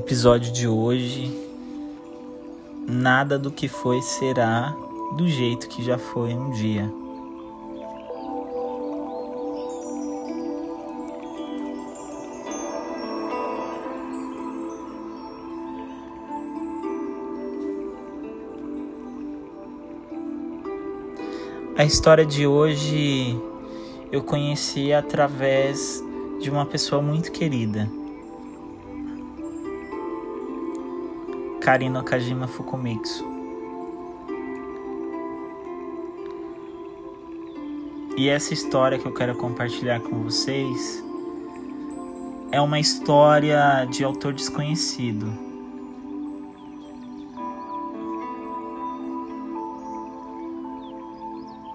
episódio 0.00 0.50
de 0.50 0.66
hoje, 0.66 1.30
nada 2.88 3.38
do 3.38 3.50
que 3.50 3.68
foi 3.68 4.00
será 4.00 4.74
do 5.14 5.28
jeito 5.28 5.68
que 5.68 5.84
já 5.84 5.98
foi 5.98 6.32
um 6.32 6.50
dia. 6.52 6.90
A 21.76 21.84
história 21.84 22.24
de 22.24 22.46
hoje 22.46 23.38
eu 24.10 24.22
conheci 24.22 24.94
através 24.94 26.02
de 26.40 26.50
uma 26.50 26.64
pessoa 26.64 27.02
muito 27.02 27.30
querida. 27.30 27.99
Karina 31.60 32.02
Kajima 32.02 32.48
Fukumitsu. 32.48 33.22
E 38.16 38.28
essa 38.28 38.54
história 38.54 38.98
que 38.98 39.06
eu 39.06 39.12
quero 39.12 39.34
compartilhar 39.34 40.00
com 40.00 40.22
vocês 40.22 41.04
é 42.50 42.60
uma 42.60 42.80
história 42.80 43.84
de 43.90 44.02
autor 44.02 44.32
desconhecido. 44.32 45.30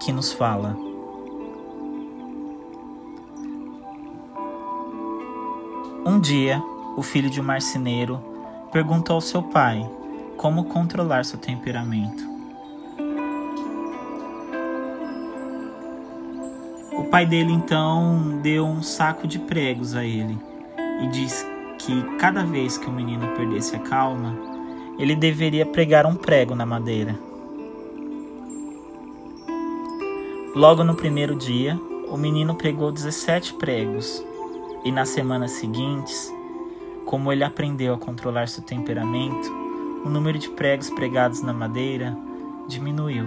Que 0.00 0.12
nos 0.12 0.32
fala. 0.32 0.76
Um 6.04 6.20
dia, 6.20 6.60
o 6.96 7.02
filho 7.02 7.30
de 7.30 7.40
um 7.40 7.44
marceneiro 7.44 8.35
perguntou 8.72 9.14
ao 9.14 9.20
seu 9.20 9.42
pai 9.42 9.88
como 10.36 10.64
controlar 10.64 11.24
seu 11.24 11.38
temperamento. 11.38 12.22
O 16.92 17.04
pai 17.04 17.26
dele 17.26 17.52
então 17.52 18.40
deu 18.42 18.64
um 18.66 18.82
saco 18.82 19.26
de 19.26 19.38
pregos 19.38 19.94
a 19.94 20.04
ele 20.04 20.38
e 21.02 21.08
disse 21.08 21.46
que 21.78 22.02
cada 22.18 22.44
vez 22.44 22.76
que 22.76 22.88
o 22.88 22.92
menino 22.92 23.28
perdesse 23.36 23.76
a 23.76 23.78
calma, 23.78 24.34
ele 24.98 25.14
deveria 25.14 25.64
pregar 25.64 26.06
um 26.06 26.14
prego 26.14 26.54
na 26.54 26.66
madeira. 26.66 27.18
Logo 30.54 30.82
no 30.82 30.94
primeiro 30.94 31.34
dia, 31.34 31.78
o 32.08 32.16
menino 32.16 32.54
pregou 32.54 32.90
17 32.90 33.54
pregos 33.54 34.24
e 34.84 34.90
nas 34.90 35.10
semanas 35.10 35.52
seguintes 35.52 36.32
como 37.06 37.32
ele 37.32 37.44
aprendeu 37.44 37.94
a 37.94 37.98
controlar 37.98 38.48
seu 38.48 38.62
temperamento, 38.62 39.48
o 40.04 40.08
número 40.08 40.38
de 40.38 40.50
pregos 40.50 40.90
pregados 40.90 41.40
na 41.40 41.52
madeira 41.52 42.16
diminuiu. 42.68 43.26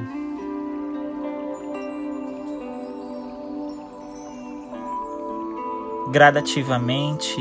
Gradativamente, 6.11 7.38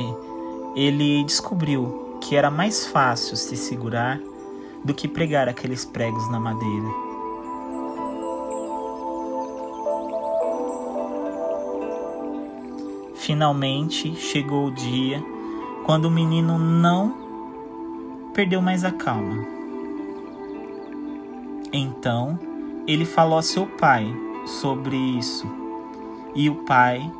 ele 0.77 1.25
descobriu 1.25 2.19
que 2.21 2.37
era 2.37 2.51
mais 2.51 2.87
fácil 2.87 3.37
se 3.37 3.57
segurar 3.57 4.21
do 4.85 4.95
que 4.95 5.09
pregar 5.09 5.49
aqueles 5.49 5.85
pregos 5.85 6.31
na 6.31 6.39
madeira. 6.39 6.89
Finalmente 13.17 14.15
chegou 14.17 14.67
o 14.67 14.71
dia 14.71 15.38
quando 15.89 16.05
o 16.05 16.11
menino 16.11 16.59
não 16.59 17.15
perdeu 18.35 18.61
mais 18.61 18.85
a 18.85 18.93
calma. 18.93 19.43
Então 21.73 22.39
ele 22.87 23.07
falou 23.07 23.39
a 23.39 23.43
seu 23.43 23.67
pai 23.67 24.07
sobre 24.45 24.95
isso. 24.95 25.47
E 26.35 26.51
o 26.51 26.57
pai 26.57 27.11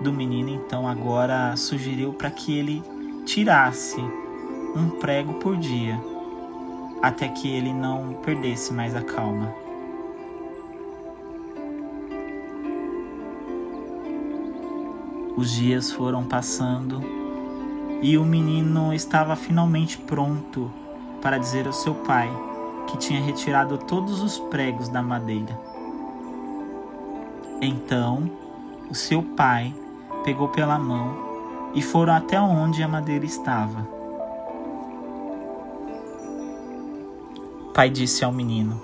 do 0.00 0.12
menino 0.12 0.50
então 0.50 0.86
agora 0.86 1.56
sugeriu 1.56 2.12
para 2.12 2.30
que 2.30 2.56
ele 2.56 2.80
tirasse 3.26 4.00
um 4.76 4.90
prego 5.00 5.34
por 5.34 5.56
dia 5.56 6.00
até 7.02 7.26
que 7.26 7.50
ele 7.50 7.72
não 7.72 8.20
perdesse 8.22 8.72
mais 8.72 8.94
a 8.94 9.02
calma. 9.02 9.52
Os 15.36 15.50
dias 15.50 15.90
foram 15.90 16.22
passando 16.22 17.17
e 18.00 18.16
o 18.16 18.24
menino 18.24 18.92
estava 18.92 19.34
finalmente 19.34 19.98
pronto 19.98 20.70
para 21.20 21.38
dizer 21.38 21.66
ao 21.66 21.72
seu 21.72 21.94
pai 21.94 22.30
que 22.86 22.96
tinha 22.96 23.20
retirado 23.20 23.76
todos 23.76 24.22
os 24.22 24.38
pregos 24.38 24.88
da 24.88 25.02
madeira. 25.02 25.58
Então, 27.60 28.30
o 28.88 28.94
seu 28.94 29.22
pai 29.22 29.74
pegou 30.24 30.48
pela 30.48 30.78
mão 30.78 31.28
e 31.74 31.82
foram 31.82 32.14
até 32.14 32.40
onde 32.40 32.82
a 32.82 32.88
madeira 32.88 33.24
estava. 33.24 33.86
O 37.66 37.72
pai 37.74 37.90
disse 37.90 38.24
ao 38.24 38.32
menino: 38.32 38.80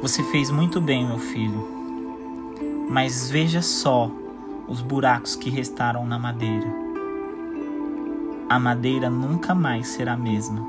Você 0.00 0.22
fez 0.24 0.50
muito 0.50 0.80
bem, 0.80 1.06
meu 1.06 1.18
filho, 1.18 1.68
mas 2.88 3.30
veja 3.30 3.60
só 3.60 4.10
os 4.66 4.80
buracos 4.80 5.36
que 5.36 5.50
restaram 5.50 6.06
na 6.06 6.18
madeira 6.18 6.91
a 8.52 8.58
madeira 8.58 9.08
nunca 9.08 9.54
mais 9.54 9.88
será 9.88 10.12
a 10.12 10.16
mesma. 10.16 10.60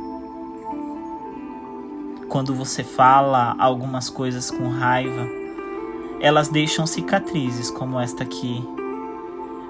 Quando 2.29 2.55
você 2.55 2.81
fala 2.81 3.53
algumas 3.59 4.09
coisas 4.09 4.49
com 4.49 4.69
raiva, 4.69 5.27
elas 6.21 6.47
deixam 6.47 6.87
cicatrizes 6.87 7.69
como 7.69 7.99
esta 7.99 8.23
aqui. 8.23 8.63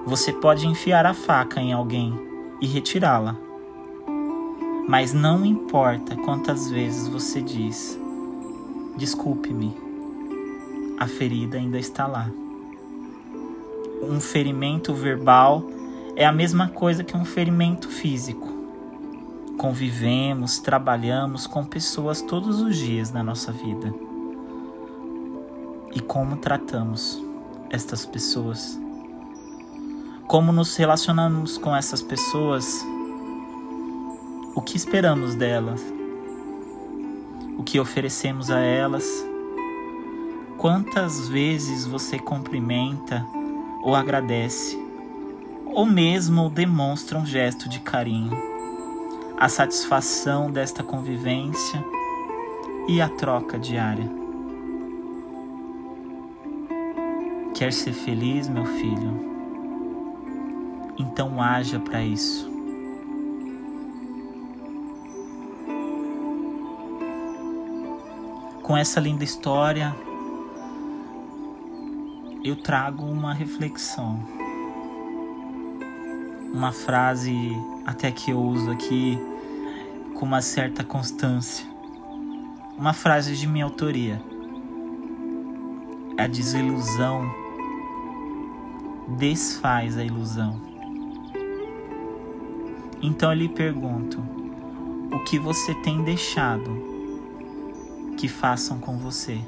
Você 0.06 0.32
pode 0.32 0.64
enfiar 0.64 1.04
a 1.06 1.12
faca 1.12 1.60
em 1.60 1.72
alguém 1.72 2.16
e 2.60 2.68
retirá-la. 2.68 3.36
Mas 4.88 5.12
não 5.12 5.44
importa 5.44 6.14
quantas 6.14 6.70
vezes 6.70 7.08
você 7.08 7.42
diz: 7.42 7.98
Desculpe-me, 8.96 9.76
a 11.00 11.08
ferida 11.08 11.56
ainda 11.56 11.80
está 11.80 12.06
lá. 12.06 12.30
Um 14.08 14.20
ferimento 14.20 14.94
verbal 14.94 15.73
é 16.16 16.24
a 16.24 16.32
mesma 16.32 16.68
coisa 16.68 17.02
que 17.02 17.16
um 17.16 17.24
ferimento 17.24 17.88
físico. 17.88 18.46
Convivemos, 19.58 20.58
trabalhamos 20.58 21.46
com 21.46 21.64
pessoas 21.64 22.22
todos 22.22 22.60
os 22.60 22.76
dias 22.76 23.10
na 23.10 23.22
nossa 23.22 23.50
vida. 23.50 23.92
E 25.92 26.00
como 26.00 26.36
tratamos 26.36 27.20
estas 27.70 28.06
pessoas? 28.06 28.78
Como 30.26 30.52
nos 30.52 30.76
relacionamos 30.76 31.58
com 31.58 31.74
essas 31.74 32.00
pessoas? 32.00 32.84
O 34.54 34.62
que 34.62 34.76
esperamos 34.76 35.34
delas? 35.34 35.80
O 37.58 37.62
que 37.62 37.80
oferecemos 37.80 38.50
a 38.50 38.60
elas? 38.60 39.04
Quantas 40.58 41.28
vezes 41.28 41.86
você 41.86 42.18
cumprimenta 42.18 43.26
ou 43.82 43.94
agradece? 43.94 44.83
Ou 45.74 45.84
mesmo 45.84 46.48
demonstra 46.48 47.18
um 47.18 47.26
gesto 47.26 47.68
de 47.68 47.80
carinho, 47.80 48.30
a 49.36 49.48
satisfação 49.48 50.48
desta 50.48 50.84
convivência 50.84 51.84
e 52.86 53.00
a 53.00 53.08
troca 53.08 53.58
diária. 53.58 54.08
Quer 57.54 57.72
ser 57.72 57.92
feliz, 57.92 58.48
meu 58.48 58.64
filho? 58.64 59.34
Então 60.96 61.42
haja 61.42 61.80
para 61.80 62.04
isso. 62.04 62.48
Com 68.62 68.76
essa 68.76 69.00
linda 69.00 69.24
história, 69.24 69.94
eu 72.44 72.54
trago 72.54 73.04
uma 73.04 73.34
reflexão 73.34 74.43
uma 76.54 76.70
frase 76.70 77.50
até 77.84 78.12
que 78.12 78.30
eu 78.30 78.40
uso 78.40 78.70
aqui 78.70 79.18
com 80.14 80.24
uma 80.24 80.40
certa 80.40 80.84
constância. 80.84 81.66
Uma 82.78 82.92
frase 82.92 83.34
de 83.34 83.44
minha 83.48 83.64
autoria. 83.64 84.22
A 86.16 86.28
desilusão 86.28 87.28
desfaz 89.18 89.98
a 89.98 90.04
ilusão. 90.04 90.60
Então 93.02 93.32
eu 93.32 93.36
lhe 93.36 93.48
pergunto: 93.48 94.22
o 95.12 95.18
que 95.24 95.40
você 95.40 95.74
tem 95.74 96.04
deixado 96.04 96.70
que 98.16 98.28
façam 98.28 98.78
com 98.78 98.96
você? 98.96 99.40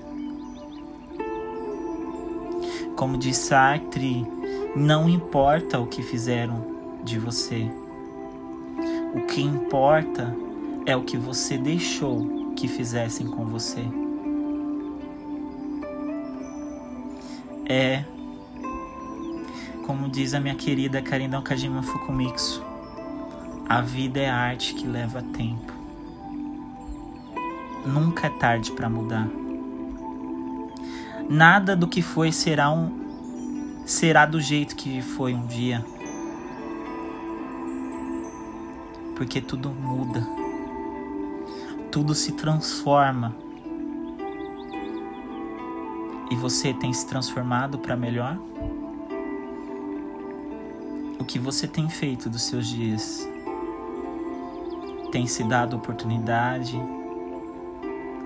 Como 2.97 3.17
diz 3.17 3.37
Sartre, 3.37 4.26
não 4.75 5.09
importa 5.09 5.79
o 5.79 5.87
que 5.87 6.02
fizeram 6.02 6.75
de 7.06 7.19
você. 7.19 7.70
O 9.14 9.20
que 9.26 9.41
importa 9.41 10.37
é 10.85 10.94
o 10.97 11.05
que 11.05 11.17
você 11.17 11.56
deixou 11.56 12.53
que 12.55 12.67
fizessem 12.67 13.26
com 13.29 13.47
você. 13.47 13.85
É, 17.69 18.05
como 19.87 20.08
diz 20.08 20.35
a 20.35 20.41
minha 20.41 20.55
querida 20.55 21.00
Karina 21.00 21.38
Okajima 21.38 21.82
Fukumitsu, 21.82 22.62
a 23.69 23.81
vida 23.81 24.20
é 24.20 24.29
arte 24.29 24.75
que 24.75 24.87
leva 24.87 25.23
tempo. 25.23 25.73
Nunca 27.87 28.26
é 28.26 28.31
tarde 28.31 28.73
para 28.73 28.91
mudar. 28.91 29.29
Nada 31.29 31.76
do 31.76 31.87
que 31.87 32.02
foi 32.02 32.32
será 32.32 32.70
um 32.70 33.06
será 33.85 34.26
do 34.26 34.41
jeito 34.41 34.75
que 34.75 35.00
foi 35.00 35.32
um 35.35 35.47
dia. 35.47 35.85
Porque 39.17 39.41
tudo 39.41 39.71
muda. 39.71 40.25
Tudo 41.91 42.15
se 42.15 42.33
transforma. 42.33 43.35
E 46.31 46.37
você 46.37 46.75
tem 46.75 46.93
se 46.93 47.07
transformado 47.07 47.79
para 47.79 47.97
melhor? 47.97 48.39
O 51.19 51.25
que 51.25 51.39
você 51.39 51.67
tem 51.67 51.89
feito 51.89 52.29
dos 52.29 52.43
seus 52.43 52.69
dias? 52.69 53.27
Tem 55.11 55.27
se 55.27 55.43
dado 55.45 55.77
oportunidade? 55.77 56.79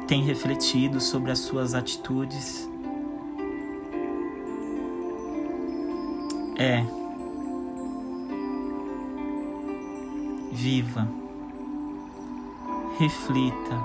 Tem 0.08 0.24
refletido 0.24 1.00
sobre 1.00 1.30
as 1.30 1.38
suas 1.38 1.72
atitudes? 1.72 2.68
É. 6.58 6.99
Viva. 10.60 11.08
Reflita. 12.98 13.82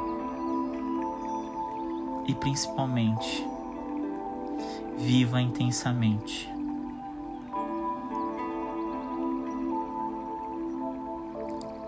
E 2.27 2.35
principalmente, 2.35 3.47
viva 4.97 5.39
intensamente. 5.39 6.53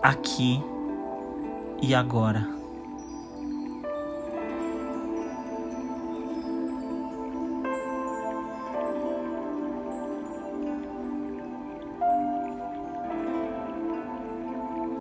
Aqui 0.00 0.64
e 1.82 1.94
agora. 1.94 2.57